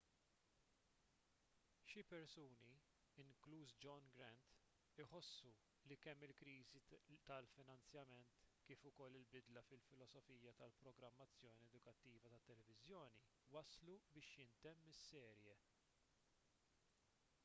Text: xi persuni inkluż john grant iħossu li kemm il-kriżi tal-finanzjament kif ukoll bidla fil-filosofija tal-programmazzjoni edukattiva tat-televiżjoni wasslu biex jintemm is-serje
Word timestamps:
xi 1.89 2.03
persuni 2.11 2.71
inkluż 3.25 3.73
john 3.85 4.07
grant 4.15 4.57
iħossu 5.03 5.51
li 5.91 5.97
kemm 6.07 6.25
il-kriżi 6.29 6.81
tal-finanzjament 7.31 8.33
kif 8.71 8.87
ukoll 8.93 9.21
bidla 9.37 9.65
fil-filosofija 9.69 10.55
tal-programmazzjoni 10.65 11.69
edukattiva 11.71 12.27
tat-televiżjoni 12.33 13.23
wasslu 13.59 13.99
biex 14.19 14.35
jintemm 14.41 14.93
is-serje 14.97 15.57